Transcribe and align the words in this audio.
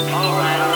Alright. 0.00 0.73